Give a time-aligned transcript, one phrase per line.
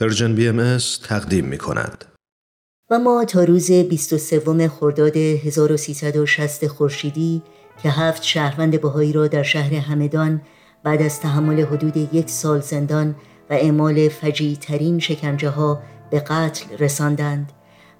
[0.00, 2.04] Persian BMS تقدیم می کند.
[2.90, 7.42] و ما تا روز 23 خرداد 1360 خورشیدی
[7.82, 10.42] که هفت شهروند بهایی را در شهر همدان
[10.82, 13.14] بعد از تحمل حدود یک سال زندان
[13.50, 17.52] و اعمال فجیع ترین شکنجه ها به قتل رساندند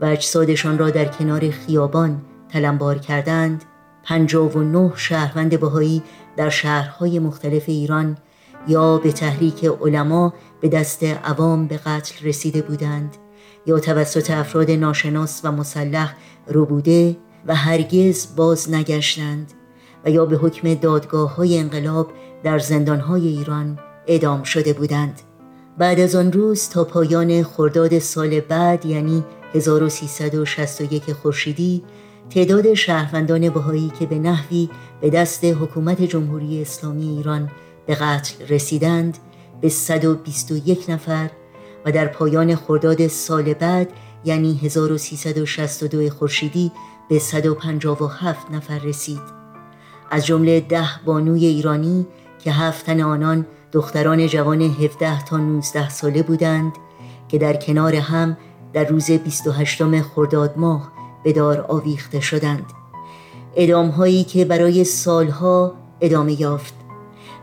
[0.00, 3.64] و اجسادشان را در کنار خیابان تلمبار کردند
[4.04, 6.02] پنجاه و نه شهروند بهایی
[6.36, 8.18] در شهرهای مختلف ایران
[8.68, 13.16] یا به تحریک علما به دست عوام به قتل رسیده بودند
[13.66, 16.14] یا توسط افراد ناشناس و مسلح
[16.68, 17.16] بوده
[17.46, 19.52] و هرگز باز نگشتند
[20.04, 22.12] و یا به حکم دادگاه های انقلاب
[22.42, 25.20] در زندان های ایران ادام شده بودند.
[25.78, 29.24] بعد از آن روز تا پایان خرداد سال بعد یعنی
[29.54, 31.82] 1361 خورشیدی
[32.30, 34.68] تعداد شهروندان بهایی که به نحوی
[35.00, 37.50] به دست حکومت جمهوری اسلامی ایران
[37.86, 39.18] به قتل رسیدند
[39.60, 41.30] به 121 نفر
[41.84, 43.88] و در پایان خرداد سال بعد
[44.24, 46.72] یعنی 1362 خورشیدی
[47.08, 49.20] به 157 نفر رسید.
[50.10, 52.06] از جمله ده بانوی ایرانی
[52.38, 56.72] که هفتن آنان دختران جوان 17 تا 19 ساله بودند
[57.28, 58.36] که در کنار هم
[58.72, 60.92] در روز 28 خرداد ماه
[61.24, 62.64] به دار آویخته شدند.
[63.56, 66.74] ادام هایی که برای سالها ادامه یافت.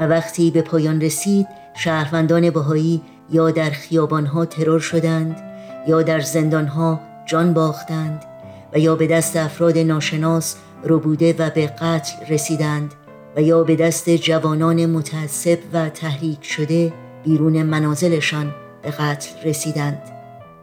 [0.00, 5.40] و وقتی به پایان رسید شهروندان بهایی یا در خیابانها ترور شدند
[5.88, 8.24] یا در زندانها جان باختند
[8.72, 12.94] و یا به دست افراد ناشناس ربوده و به قتل رسیدند
[13.36, 16.92] و یا به دست جوانان متعصب و تحریک شده
[17.24, 20.02] بیرون منازلشان به قتل رسیدند.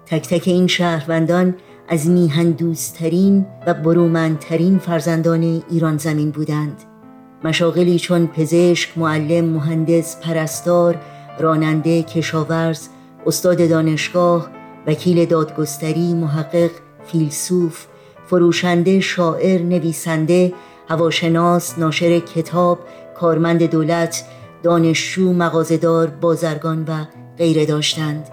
[0.06, 1.56] تک تک این شهروندان
[1.88, 6.95] از میهن دوستترین و برومندترین فرزندان ایران زمین بودند.
[7.46, 10.98] مشاغلی چون پزشک، معلم، مهندس، پرستار،
[11.40, 12.88] راننده، کشاورز،
[13.26, 14.50] استاد دانشگاه،
[14.88, 16.70] وکیل دادگستری، محقق،
[17.12, 17.86] فیلسوف،
[18.28, 20.54] فروشنده، شاعر، نویسنده،
[20.90, 22.80] هواشناس، ناشر کتاب،
[23.16, 24.24] کارمند دولت،
[24.64, 27.06] دانشجو، مغازدار، بازرگان و
[27.38, 28.28] غیره داشتند.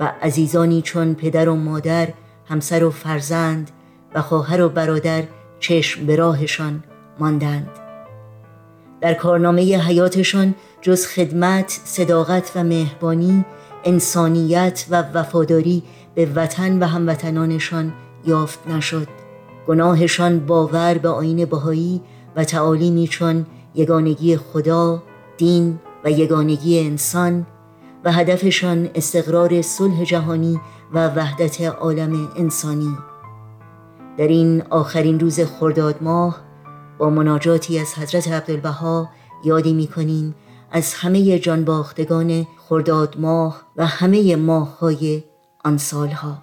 [0.00, 2.08] و عزیزانی چون پدر و مادر،
[2.48, 3.70] همسر و فرزند
[4.14, 5.22] و خواهر و برادر
[5.60, 6.84] چشم به راهشان
[7.18, 7.81] ماندند.
[9.02, 13.44] در کارنامه حیاتشان جز خدمت، صداقت و مهربانی،
[13.84, 15.82] انسانیت و وفاداری
[16.14, 17.92] به وطن و هموطنانشان
[18.26, 19.08] یافت نشد.
[19.66, 22.00] گناهشان باور به آین بهایی
[22.36, 25.02] و تعالیمی چون یگانگی خدا،
[25.36, 27.46] دین و یگانگی انسان
[28.04, 30.60] و هدفشان استقرار صلح جهانی
[30.94, 32.96] و وحدت عالم انسانی.
[34.18, 36.51] در این آخرین روز خرداد ماه
[36.98, 39.08] با مناجاتی از حضرت عبدالبها
[39.44, 40.34] یادی می کنیم
[40.70, 45.22] از همه جانباختگان خرداد ماه و همه ماه های
[45.64, 46.42] آن سالها.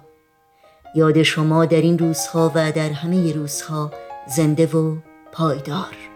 [0.94, 3.90] یاد شما در این روزها و در همه روزها
[4.36, 4.96] زنده و
[5.32, 6.09] پایدار.